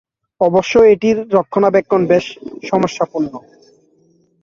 অবশ্য 0.41 0.73
এটির 0.91 1.17
রক্ষণাবেক্ষণ 1.31 2.01
বেশ 2.07 2.25
সমস্যাপূর্ণ। 2.69 3.33